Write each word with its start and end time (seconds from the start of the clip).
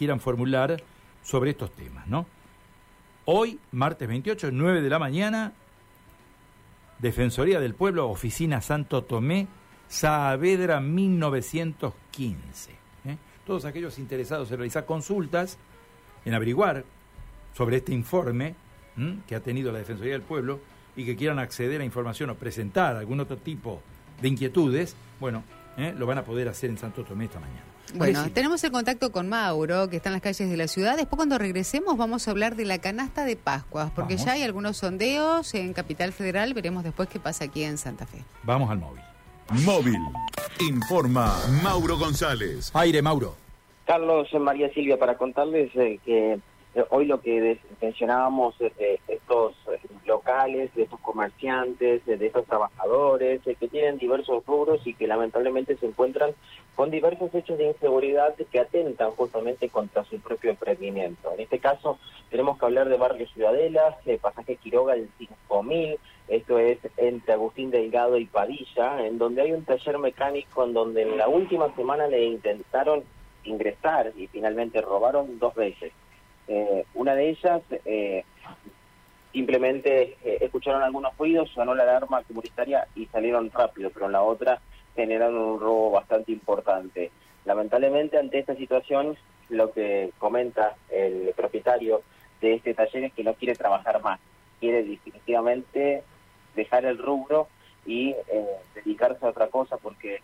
quieran 0.00 0.18
formular 0.18 0.82
sobre 1.22 1.50
estos 1.50 1.72
temas, 1.72 2.06
¿no? 2.06 2.24
Hoy, 3.26 3.58
martes 3.72 4.08
28, 4.08 4.48
9 4.50 4.80
de 4.80 4.88
la 4.88 4.98
mañana, 4.98 5.52
Defensoría 6.98 7.60
del 7.60 7.74
Pueblo, 7.74 8.08
Oficina 8.08 8.62
Santo 8.62 9.04
Tomé, 9.04 9.46
Saavedra 9.88 10.80
1915. 10.80 12.70
¿eh? 12.70 12.76
Todos 13.46 13.66
aquellos 13.66 13.98
interesados 13.98 14.50
en 14.50 14.56
realizar 14.56 14.86
consultas, 14.86 15.58
en 16.24 16.32
averiguar 16.32 16.82
sobre 17.54 17.76
este 17.76 17.92
informe 17.92 18.54
que 19.26 19.34
ha 19.34 19.40
tenido 19.40 19.70
la 19.70 19.80
Defensoría 19.80 20.14
del 20.14 20.22
Pueblo 20.22 20.60
y 20.96 21.04
que 21.04 21.14
quieran 21.14 21.38
acceder 21.38 21.82
a 21.82 21.84
información 21.84 22.30
o 22.30 22.36
presentar 22.36 22.96
algún 22.96 23.20
otro 23.20 23.36
tipo 23.36 23.82
de 24.22 24.28
inquietudes, 24.28 24.96
bueno, 25.20 25.44
¿eh? 25.76 25.94
lo 25.94 26.06
van 26.06 26.16
a 26.16 26.24
poder 26.24 26.48
hacer 26.48 26.70
en 26.70 26.78
Santo 26.78 27.04
Tomé 27.04 27.26
esta 27.26 27.38
mañana. 27.38 27.64
Bueno, 27.94 28.30
tenemos 28.32 28.62
el 28.64 28.70
contacto 28.70 29.12
con 29.12 29.28
Mauro, 29.28 29.88
que 29.88 29.96
está 29.96 30.08
en 30.08 30.14
las 30.14 30.22
calles 30.22 30.50
de 30.50 30.56
la 30.56 30.68
ciudad. 30.68 30.96
Después, 30.96 31.16
cuando 31.16 31.38
regresemos, 31.38 31.96
vamos 31.96 32.26
a 32.28 32.30
hablar 32.30 32.56
de 32.56 32.64
la 32.64 32.78
canasta 32.78 33.24
de 33.24 33.36
Pascuas, 33.36 33.90
porque 33.90 34.16
ya 34.16 34.32
hay 34.32 34.42
algunos 34.42 34.76
sondeos 34.76 35.54
en 35.54 35.72
Capital 35.72 36.12
Federal. 36.12 36.54
Veremos 36.54 36.84
después 36.84 37.08
qué 37.08 37.20
pasa 37.20 37.44
aquí 37.44 37.64
en 37.64 37.78
Santa 37.78 38.06
Fe. 38.06 38.18
Vamos 38.42 38.70
al 38.70 38.78
móvil. 38.78 39.02
Móvil. 39.64 40.00
Informa 40.60 41.34
Mauro 41.62 41.98
González. 41.98 42.70
Aire, 42.74 43.02
Mauro. 43.02 43.34
Carlos, 43.86 44.28
María 44.38 44.72
Silvia, 44.72 44.98
para 44.98 45.16
contarles 45.16 45.74
eh, 45.74 45.98
que 46.04 46.38
eh, 46.74 46.84
hoy 46.90 47.06
lo 47.06 47.20
que 47.20 47.58
mencionábamos 47.82 48.56
de 48.58 49.00
estos 49.08 49.52
eh, 49.52 49.59
locales, 50.10 50.74
de 50.74 50.82
estos 50.82 51.00
comerciantes, 51.00 52.04
de 52.04 52.26
estos 52.26 52.44
trabajadores 52.44 53.40
que 53.42 53.68
tienen 53.68 53.96
diversos 53.96 54.44
rubros 54.44 54.86
y 54.86 54.92
que 54.92 55.06
lamentablemente 55.06 55.76
se 55.76 55.86
encuentran 55.86 56.32
con 56.76 56.90
diversos 56.90 57.34
hechos 57.34 57.58
de 57.58 57.68
inseguridad 57.68 58.34
que 58.34 58.60
atentan 58.60 59.10
justamente 59.12 59.68
contra 59.68 60.04
su 60.04 60.20
propio 60.20 60.50
emprendimiento. 60.50 61.32
En 61.32 61.40
este 61.40 61.58
caso 61.58 61.98
tenemos 62.30 62.58
que 62.58 62.66
hablar 62.66 62.88
de 62.88 62.96
Barrio 62.96 63.26
Ciudadela, 63.28 63.98
de 64.04 64.18
Pasaje 64.18 64.56
Quiroga 64.56 64.94
el 64.94 65.08
5000, 65.18 65.98
esto 66.28 66.58
es 66.58 66.78
entre 66.96 67.32
Agustín 67.32 67.70
Delgado 67.70 68.16
y 68.16 68.26
Padilla, 68.26 69.04
en 69.04 69.18
donde 69.18 69.42
hay 69.42 69.52
un 69.52 69.64
taller 69.64 69.98
mecánico 69.98 70.64
en 70.64 70.72
donde 70.72 71.02
en 71.02 71.18
la 71.18 71.28
última 71.28 71.74
semana 71.74 72.06
le 72.06 72.24
intentaron 72.24 73.02
ingresar 73.44 74.12
y 74.16 74.26
finalmente 74.28 74.80
robaron 74.80 75.38
dos 75.38 75.54
veces. 75.54 75.92
Eh, 76.48 76.84
una 76.94 77.14
de 77.14 77.30
ellas 77.30 77.62
eh, 77.84 78.24
simplemente 79.32 80.16
eh, 80.24 80.38
escucharon 80.40 80.82
algunos 80.82 81.16
ruidos, 81.16 81.50
sonó 81.50 81.74
la 81.74 81.84
alarma 81.84 82.22
comunitaria 82.22 82.86
y 82.94 83.06
salieron 83.06 83.50
rápido, 83.50 83.90
pero 83.90 84.06
en 84.06 84.12
la 84.12 84.22
otra 84.22 84.60
generaron 84.94 85.36
un 85.36 85.60
robo 85.60 85.92
bastante 85.92 86.32
importante. 86.32 87.10
Lamentablemente 87.44 88.18
ante 88.18 88.38
esta 88.38 88.54
situación 88.54 89.16
lo 89.48 89.72
que 89.72 90.12
comenta 90.18 90.76
el 90.90 91.32
propietario 91.36 92.02
de 92.40 92.54
este 92.54 92.74
taller 92.74 93.04
es 93.04 93.12
que 93.12 93.24
no 93.24 93.34
quiere 93.34 93.54
trabajar 93.54 94.02
más, 94.02 94.20
quiere 94.58 94.82
definitivamente 94.84 96.02
dejar 96.54 96.84
el 96.84 96.98
rubro 96.98 97.48
y 97.86 98.10
eh, 98.10 98.46
dedicarse 98.74 99.24
a 99.24 99.30
otra 99.30 99.48
cosa 99.48 99.76
porque 99.76 100.20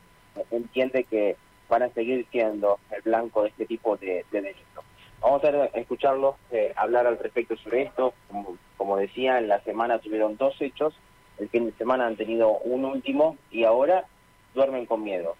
entiende 0.50 1.04
que 1.04 1.36
van 1.68 1.82
a 1.82 1.88
seguir 1.90 2.26
siendo 2.30 2.78
el 2.90 3.02
blanco 3.02 3.42
de 3.42 3.48
este 3.48 3.66
tipo 3.66 3.96
de, 3.96 4.24
delitos. 4.30 4.84
Vamos 5.20 5.42
a 5.44 5.64
escucharlos 5.78 6.36
eh, 6.50 6.72
hablar 6.76 7.06
al 7.06 7.18
respecto 7.18 7.56
sobre 7.56 7.82
esto. 7.82 8.14
Como, 8.28 8.56
como 8.86 8.98
decía, 8.98 9.38
en 9.38 9.48
la 9.48 9.60
semana 9.64 9.98
tuvieron 9.98 10.36
dos 10.36 10.54
hechos, 10.60 10.94
el 11.38 11.48
fin 11.48 11.66
de 11.66 11.72
semana 11.72 12.06
han 12.06 12.14
tenido 12.14 12.58
un 12.58 12.84
último 12.84 13.36
y 13.50 13.64
ahora 13.64 14.04
duermen 14.54 14.86
con 14.86 15.02
miedo. 15.02 15.34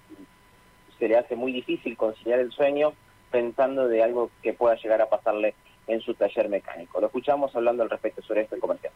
Se 0.99 1.07
le 1.07 1.17
hace 1.17 1.37
muy 1.37 1.53
difícil 1.53 1.97
conciliar 1.97 2.41
el 2.41 2.51
sueño 2.51 2.93
pensando 3.31 3.87
de 3.87 4.03
algo 4.03 4.33
que 4.43 4.53
pueda 4.53 4.75
llegar 4.75 5.01
a 5.01 5.09
pasarle 5.09 5.55
en 5.87 6.01
su 6.01 6.15
taller 6.15 6.49
mecánico. 6.49 7.01
Lo 7.01 7.07
escuchamos 7.07 7.55
hablando 7.55 7.85
al 7.85 7.91
respecto 7.91 8.21
sobre 8.23 8.41
esto 8.41 8.57
en 8.57 8.61
comercial. 8.61 8.93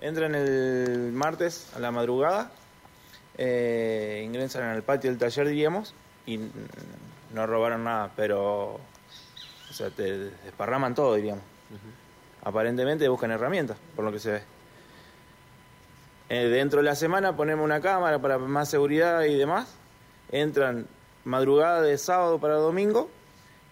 Entran 0.00 0.34
el 0.34 1.12
martes 1.12 1.72
a 1.76 1.78
la 1.78 1.92
madrugada, 1.92 2.50
eh, 3.38 4.22
ingresan 4.26 4.64
al 4.64 4.82
patio 4.82 5.08
del 5.08 5.20
taller, 5.20 5.46
diríamos, 5.46 5.94
y 6.26 6.40
no 7.32 7.46
robaron 7.46 7.84
nada, 7.84 8.10
pero 8.16 8.72
o 8.72 9.72
sea, 9.72 9.88
te 9.90 10.18
desparraman 10.42 10.96
todo, 10.96 11.14
diríamos. 11.14 11.44
Aparentemente 12.42 13.08
buscan 13.08 13.30
herramientas, 13.30 13.76
por 13.94 14.04
lo 14.04 14.12
que 14.12 14.18
se 14.18 14.30
ve. 14.32 14.42
Eh, 16.30 16.48
dentro 16.48 16.78
de 16.78 16.84
la 16.84 16.94
semana 16.94 17.36
ponemos 17.36 17.64
una 17.64 17.80
cámara 17.80 18.20
para 18.20 18.38
más 18.38 18.68
seguridad 18.68 19.22
y 19.24 19.36
demás. 19.36 19.74
Entran 20.30 20.86
madrugada 21.24 21.82
de 21.82 21.98
sábado 21.98 22.38
para 22.38 22.54
domingo 22.54 23.10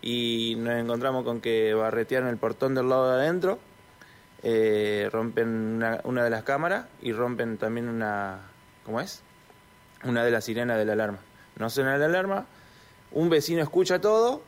y 0.03 0.57
nos 0.59 0.75
encontramos 0.75 1.25
con 1.25 1.41
que 1.41 1.75
barretearon 1.75 2.29
el 2.29 2.37
portón 2.37 2.75
del 2.75 2.89
lado 2.89 3.11
de 3.11 3.23
adentro, 3.23 3.59
eh, 4.43 5.09
rompen 5.13 5.83
una, 6.05 6.25
de 6.25 6.31
las 6.31 6.43
cámaras 6.45 6.87
y 7.03 7.13
rompen 7.13 7.59
también 7.59 7.89
una, 7.89 8.41
¿cómo 8.85 9.01
es? 9.01 9.23
Una 10.05 10.25
de 10.25 10.31
las 10.31 10.45
sirenas 10.45 10.79
de 10.79 10.85
la 10.85 10.93
alarma. 10.93 11.19
No 11.57 11.71
suena 11.71 11.97
la 11.97 12.07
alarma, 12.07 12.47
un 13.13 13.29
vecino 13.29 13.63
escucha 13.63 14.01
todo 14.01 14.43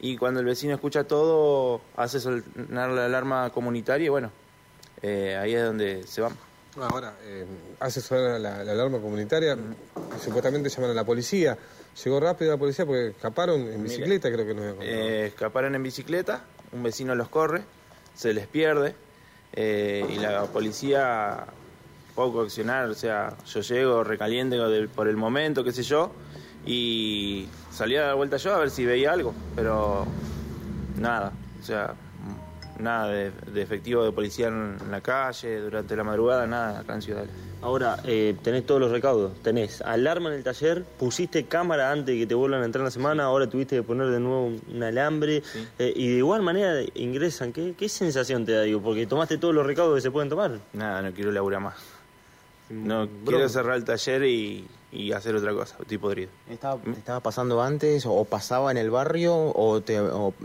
y 0.00 0.16
cuando 0.16 0.40
el 0.40 0.46
vecino 0.46 0.74
escucha 0.74 1.04
todo 1.04 1.80
hace 1.96 2.20
sonar 2.20 2.90
la 2.90 3.06
alarma 3.06 3.50
comunitaria 3.50 4.06
y 4.06 4.08
bueno, 4.08 4.30
eh, 5.02 5.36
ahí 5.40 5.54
es 5.54 5.64
donde 5.64 6.02
se 6.06 6.20
van. 6.20 6.32
Ahora, 6.80 7.14
eh, 7.22 7.46
hace 7.80 8.02
sonar 8.02 8.38
la, 8.38 8.60
alarma 8.60 8.98
comunitaria, 9.00 9.56
supuestamente 10.22 10.68
llaman 10.68 10.90
a 10.90 10.94
la 10.94 11.04
policía. 11.04 11.56
Llegó 12.04 12.20
rápido 12.20 12.50
la 12.50 12.58
policía 12.58 12.84
porque 12.84 13.08
escaparon 13.08 13.60
en 13.72 13.82
bicicleta, 13.82 14.30
creo 14.30 14.46
que 14.46 14.54
no 14.54 14.82
eh, 14.82 15.26
Escaparon 15.28 15.74
en 15.74 15.82
bicicleta, 15.82 16.44
un 16.72 16.82
vecino 16.82 17.14
los 17.14 17.30
corre, 17.30 17.62
se 18.14 18.34
les 18.34 18.46
pierde 18.46 18.94
eh, 19.54 20.06
y 20.10 20.18
la 20.18 20.44
policía 20.44 21.46
poco 22.14 22.42
accionar, 22.42 22.90
o 22.90 22.94
sea, 22.94 23.34
yo 23.46 23.60
llego 23.60 24.04
recaliente 24.04 24.58
por 24.94 25.08
el 25.08 25.16
momento, 25.16 25.64
qué 25.64 25.72
sé 25.72 25.82
yo, 25.82 26.12
y 26.66 27.48
salí 27.70 27.96
a 27.96 28.02
dar 28.02 28.16
vuelta 28.16 28.36
yo 28.36 28.54
a 28.54 28.58
ver 28.58 28.70
si 28.70 28.84
veía 28.84 29.12
algo, 29.12 29.32
pero 29.54 30.04
nada, 30.98 31.32
o 31.60 31.64
sea, 31.64 31.94
nada 32.78 33.08
de, 33.08 33.32
efectivo 33.62 34.04
de 34.04 34.12
policía 34.12 34.48
en, 34.48 34.76
la 34.90 35.00
calle, 35.00 35.60
durante 35.60 35.96
la 35.96 36.04
madrugada, 36.04 36.46
nada 36.46 36.80
acá 36.80 36.94
en 36.94 37.02
Ciudad. 37.02 37.24
Ahora, 37.62 37.98
eh, 38.04 38.36
tenés 38.42 38.66
todos 38.66 38.80
los 38.80 38.90
recaudos, 38.90 39.32
tenés 39.42 39.80
alarma 39.80 40.28
en 40.28 40.36
el 40.36 40.44
taller, 40.44 40.84
pusiste 40.98 41.46
cámara 41.46 41.90
antes 41.90 42.14
de 42.14 42.20
que 42.20 42.26
te 42.26 42.34
vuelvan 42.34 42.62
a 42.62 42.64
entrar 42.66 42.80
en 42.80 42.86
la 42.86 42.90
semana, 42.90 43.24
ahora 43.24 43.48
tuviste 43.48 43.76
que 43.76 43.82
poner 43.82 44.08
de 44.08 44.20
nuevo 44.20 44.52
un, 44.68 44.82
alambre, 44.82 45.42
eh, 45.78 45.92
y 45.96 46.08
de 46.08 46.18
igual 46.18 46.42
manera 46.42 46.82
ingresan, 46.94 47.52
¿Qué, 47.52 47.88
sensación 47.88 48.44
te 48.44 48.52
da, 48.52 48.62
digo? 48.62 48.82
Porque 48.82 49.06
tomaste 49.06 49.38
todos 49.38 49.54
los 49.54 49.66
recaudos 49.66 49.96
que 49.96 50.02
se 50.02 50.10
pueden 50.10 50.28
tomar. 50.28 50.58
Nada, 50.74 51.00
no 51.02 51.12
quiero 51.12 51.32
laburar 51.32 51.60
más. 51.60 51.95
No 52.70 53.08
quiero 53.24 53.48
cerrar 53.48 53.76
el 53.76 53.84
taller 53.84 54.24
y, 54.24 54.68
hacer 55.14 55.36
otra 55.36 55.52
cosa, 55.52 55.76
estoy 55.80 55.98
podrido. 55.98 56.30
¿Estaba, 56.48 56.80
¿Estaba 56.92 57.20
pasando 57.20 57.62
antes 57.62 58.04
o 58.06 58.24
pasaba 58.24 58.70
en 58.70 58.76
el 58.76 58.90
barrio 58.90 59.34
o 59.54 59.80
te, 59.80 60.00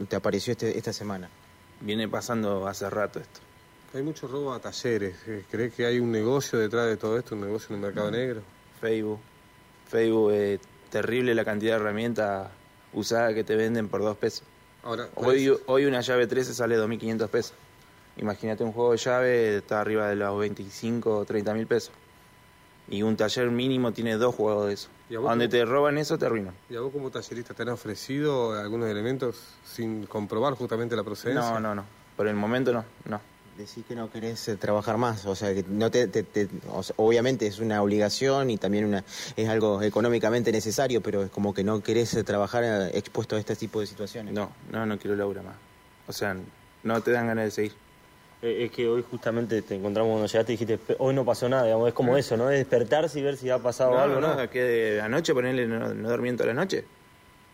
te 0.08 0.16
apareció 0.16 0.52
este, 0.52 0.78
esta 0.78 0.94
semana? 0.94 1.30
viene 1.82 2.08
pasando 2.08 2.68
hace 2.68 2.90
rato 2.90 3.20
esto. 3.20 3.40
Hay 3.94 4.04
mucho 4.04 4.28
robo 4.28 4.54
a 4.54 4.60
talleres. 4.60 5.16
Eh, 5.28 5.44
¿Crees 5.52 5.74
que 5.74 5.86
hay 5.86 6.00
un 6.00 6.12
negocio 6.12 6.58
detrás 6.58 6.88
de 6.88 6.96
todo 6.96 7.18
esto, 7.18 7.36
un 7.36 7.42
negocio 7.42 7.68
en 7.76 7.76
el 7.76 7.88
mercado 7.88 8.10
negro? 8.10 8.42
Facebook. 8.80 9.20
Facebook 9.90 10.32
es 10.32 10.60
terrible 10.90 11.36
la 11.36 11.44
cantidad 11.44 11.76
de 11.76 11.82
herramientas 11.82 12.50
usadas 12.94 13.34
que 13.34 13.44
te 13.44 13.56
venden 13.56 13.90
por 13.90 14.02
dos 14.02 14.16
pesos. 14.18 14.44
Ahora, 14.84 15.10
hoy, 15.16 15.54
hoy 15.66 15.86
una 15.86 16.02
llave 16.02 16.26
13 16.26 16.54
sale 16.54 16.78
2.500 16.78 17.28
pesos. 17.28 17.54
Imagínate 18.18 18.64
un 18.64 18.72
juego 18.72 18.92
de 18.92 18.98
llave, 18.98 19.58
está 19.58 19.82
arriba 19.82 20.08
de 20.08 20.16
los 20.16 20.40
25 20.40 21.18
o 21.18 21.26
30 21.26 21.54
mil 21.54 21.68
pesos. 21.68 21.92
Y 22.92 23.04
un 23.04 23.16
taller 23.16 23.50
mínimo 23.50 23.94
tiene 23.94 24.18
dos 24.18 24.36
juegos 24.36 24.68
de 24.68 24.74
eso. 24.74 24.90
Donde 25.10 25.48
te 25.48 25.64
roban 25.64 25.98
eso, 25.98 26.18
te 26.18 26.26
arruinan. 26.26 26.54
¿Y 26.70 26.76
a 26.76 26.82
vos 26.82 26.92
como 26.92 27.10
tallerista 27.10 27.54
te 27.54 27.64
han 27.64 27.70
ofrecido 27.70 28.54
algunos 28.60 28.90
elementos 28.90 29.38
sin 29.66 30.06
comprobar 30.06 30.56
justamente 30.56 30.96
la 30.96 31.04
procedencia? 31.04 31.52
No, 31.52 31.60
no, 31.60 31.74
no. 31.74 31.86
Por 32.18 32.28
el 32.28 32.36
momento 32.36 32.74
no, 32.74 32.84
no. 33.06 33.22
Decís 33.58 33.86
que 33.88 33.96
no 33.96 34.12
querés 34.12 34.48
eh, 34.50 34.58
trabajar 34.58 34.98
más, 34.98 35.26
o 35.26 35.36
sea, 35.36 35.54
que 35.54 35.64
no 35.68 35.92
te, 35.92 36.10
obviamente 36.96 37.48
es 37.48 37.60
una 37.60 37.82
obligación 37.82 38.50
y 38.50 38.58
también 38.58 38.86
una 38.86 39.04
es 39.36 39.50
algo 39.50 39.82
económicamente 39.82 40.52
necesario, 40.52 41.02
pero 41.02 41.24
es 41.24 41.30
como 41.30 41.54
que 41.54 41.64
no 41.64 41.82
querés 41.82 42.14
eh, 42.14 42.24
trabajar 42.24 42.64
eh, 42.64 42.98
expuesto 42.98 43.36
a 43.36 43.40
este 43.40 43.56
tipo 43.56 43.80
de 43.80 43.88
situaciones. 43.88 44.34
No, 44.34 44.52
no, 44.72 44.86
no 44.86 44.98
quiero 44.98 45.16
laburar 45.16 45.44
más. 45.44 45.56
O 46.08 46.14
sea, 46.14 46.36
no 46.84 47.02
te 47.02 47.12
dan 47.12 47.28
ganas 47.28 47.46
de 47.46 47.52
seguir. 47.52 47.74
Eh, 48.42 48.66
es 48.66 48.72
que 48.72 48.88
hoy 48.88 49.04
justamente 49.10 49.62
te 49.62 49.76
encontramos 49.76 50.12
cuando 50.12 50.28
llegaste 50.28 50.54
y 50.54 50.58
dijiste, 50.58 50.96
hoy 50.98 51.14
no 51.14 51.24
pasó 51.24 51.48
nada, 51.48 51.66
digamos, 51.66 51.88
es 51.88 51.94
como 51.94 52.18
eso, 52.18 52.36
¿no? 52.38 52.50
Es 52.50 52.58
despertarse 52.58 53.20
y 53.20 53.24
ver 53.24 53.38
si 53.38 53.50
ha 53.50 53.60
pasado 53.60 54.00
algo, 54.00 54.20
¿no? 54.20 54.36
No, 54.36 54.50
que 54.50 54.62
de 54.62 55.02
anoche 55.02 55.34
ponerle 55.34 55.68
no, 55.68 55.94
no 55.94 56.10
dormí 56.10 56.32
toda 56.34 56.48
la 56.48 56.54
noche. 56.54 56.84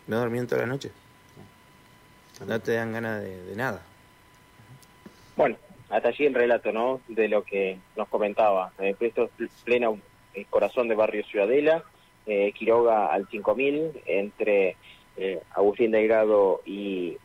No 0.07 0.19
dormí 0.19 0.45
toda 0.45 0.61
la 0.61 0.67
noche. 0.67 0.91
No 2.45 2.59
te 2.59 2.73
dan 2.73 2.93
ganas 2.93 3.23
de, 3.23 3.55
nada. 3.55 3.81
Bueno, 5.35 5.57
hasta 5.89 6.09
allí 6.09 6.25
el 6.25 6.33
relato, 6.33 6.71
¿no? 6.71 7.01
De 7.07 7.27
lo 7.27 7.43
que 7.43 7.77
nos 7.95 8.07
comentaba. 8.07 8.71
Eh, 8.79 8.95
esto 8.99 9.29
es 9.39 9.49
pleno 9.63 9.99
el 10.33 10.45
corazón 10.45 10.87
de 10.87 10.95
Barrio 10.95 11.23
Ciudadela, 11.25 11.83
eh, 12.25 12.51
Quiroga 12.53 13.07
al 13.07 13.27
5000, 13.27 14.03
entre 14.05 14.75
eh, 15.17 15.41
Agustín 15.55 15.91
Delgado 15.91 16.61
y 16.65 17.17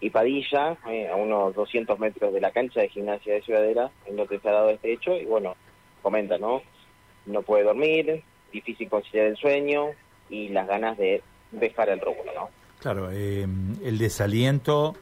y 0.00 0.10
Padilla, 0.10 0.76
eh, 0.88 1.08
a 1.08 1.16
unos 1.16 1.54
200 1.54 1.98
metros 1.98 2.32
de 2.32 2.40
la 2.40 2.52
cancha 2.52 2.80
de 2.80 2.88
gimnasia 2.88 3.34
de 3.34 3.42
Ciudadela, 3.42 3.90
en 4.06 4.16
donde 4.16 4.38
se 4.38 4.48
ha 4.48 4.52
dado 4.52 4.70
este 4.70 4.92
hecho, 4.92 5.16
y 5.16 5.24
bueno, 5.24 5.56
comenta, 6.02 6.38
¿no? 6.38 6.62
No 7.26 7.42
puede 7.42 7.64
dormir, 7.64 8.22
difícil 8.52 8.88
conciliar 8.88 9.26
el 9.26 9.36
sueño 9.36 9.88
y 10.30 10.48
las 10.48 10.68
ganas 10.68 10.96
de 10.96 11.22
dejar 11.50 11.88
el 11.88 12.00
rubro, 12.00 12.32
¿no? 12.34 12.48
Claro, 12.80 13.10
eh, 13.10 13.46
el 13.82 13.98
desaliento 13.98 14.94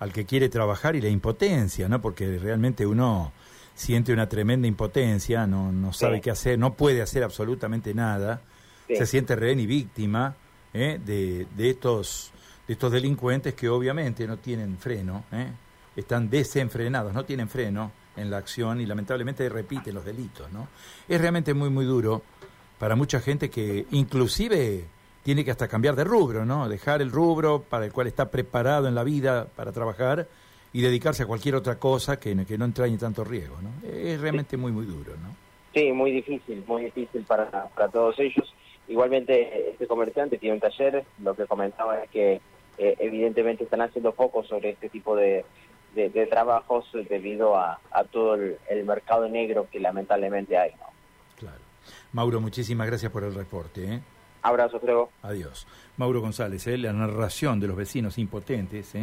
al 0.00 0.12
que 0.12 0.24
quiere 0.24 0.48
trabajar 0.48 0.96
y 0.96 1.00
la 1.00 1.08
impotencia, 1.08 1.88
¿no? 1.88 2.00
Porque 2.00 2.38
realmente 2.38 2.86
uno 2.86 3.32
siente 3.74 4.12
una 4.12 4.28
tremenda 4.28 4.66
impotencia, 4.68 5.46
no, 5.46 5.72
no 5.72 5.92
sabe 5.92 6.20
qué 6.20 6.30
hacer, 6.30 6.58
no 6.58 6.74
puede 6.74 7.02
hacer 7.02 7.22
absolutamente 7.22 7.92
nada, 7.92 8.40
se 8.86 9.06
siente 9.06 9.34
rehén 9.34 9.60
y 9.60 9.66
víctima 9.66 10.36
¿eh? 10.72 11.00
de, 11.04 11.46
de, 11.56 11.70
estos, 11.70 12.32
de 12.66 12.72
estos 12.72 12.90
delincuentes 12.90 13.54
que 13.54 13.68
obviamente 13.68 14.26
no 14.26 14.38
tienen 14.38 14.78
freno, 14.78 15.24
¿eh? 15.32 15.48
están 15.96 16.28
desenfrenados, 16.28 17.12
no 17.12 17.24
tienen 17.24 17.48
freno 17.48 17.92
en 18.16 18.30
la 18.30 18.38
acción 18.38 18.80
y 18.80 18.86
lamentablemente 18.86 19.48
repiten 19.48 19.94
los 19.94 20.04
delitos, 20.04 20.50
¿no? 20.52 20.68
Es 21.08 21.20
realmente 21.20 21.52
muy, 21.54 21.70
muy 21.70 21.84
duro 21.84 22.22
para 22.78 22.96
mucha 22.96 23.20
gente 23.20 23.50
que 23.50 23.86
inclusive 23.92 24.84
tiene 25.22 25.44
que 25.44 25.50
hasta 25.50 25.68
cambiar 25.68 25.96
de 25.96 26.04
rubro, 26.04 26.44
¿no? 26.44 26.68
Dejar 26.68 27.02
el 27.02 27.10
rubro 27.10 27.62
para 27.62 27.86
el 27.86 27.92
cual 27.92 28.06
está 28.06 28.30
preparado 28.30 28.88
en 28.88 28.94
la 28.94 29.04
vida 29.04 29.46
para 29.46 29.72
trabajar 29.72 30.26
y 30.72 30.80
dedicarse 30.80 31.22
a 31.22 31.26
cualquier 31.26 31.54
otra 31.54 31.78
cosa 31.78 32.18
que, 32.18 32.44
que 32.44 32.58
no 32.58 32.64
entrañe 32.64 32.98
tanto 32.98 33.24
riesgo, 33.24 33.56
¿no? 33.62 33.88
Es 33.88 34.20
realmente 34.20 34.56
muy, 34.56 34.72
muy 34.72 34.86
duro, 34.86 35.12
¿no? 35.16 35.34
Sí, 35.72 35.90
muy 35.92 36.12
difícil, 36.12 36.62
muy 36.66 36.84
difícil 36.84 37.24
para, 37.24 37.68
para 37.68 37.88
todos 37.88 38.18
ellos. 38.18 38.52
Igualmente, 38.86 39.70
este 39.70 39.86
comerciante 39.86 40.38
tiene 40.38 40.54
un 40.54 40.60
taller, 40.60 41.04
lo 41.22 41.34
que 41.34 41.46
comentaba 41.46 42.02
es 42.02 42.10
que 42.10 42.40
eh, 42.78 42.96
evidentemente 42.98 43.64
están 43.64 43.82
haciendo 43.82 44.12
poco 44.12 44.44
sobre 44.44 44.70
este 44.70 44.88
tipo 44.88 45.16
de, 45.16 45.44
de, 45.94 46.26
trabajos 46.26 46.86
debido 47.08 47.56
a, 47.56 47.80
a 47.90 48.04
todo 48.04 48.34
el, 48.34 48.58
el, 48.68 48.84
mercado 48.84 49.28
negro 49.28 49.68
que 49.70 49.80
lamentablemente 49.80 50.56
hay, 50.56 50.72
¿no? 50.72 50.86
Claro. 51.36 51.60
Mauro, 52.12 52.40
muchísimas 52.40 52.86
gracias 52.86 53.12
por 53.12 53.24
el 53.24 53.34
reporte, 53.34 53.94
¿eh? 53.94 54.00
Abrazo, 54.44 54.78
creo. 54.78 55.08
Adiós. 55.22 55.66
Mauro 55.96 56.20
González, 56.20 56.66
¿eh? 56.66 56.76
la 56.76 56.92
narración 56.92 57.60
de 57.60 57.66
los 57.66 57.76
vecinos 57.76 58.18
impotentes. 58.18 58.94
¿eh? 58.94 58.98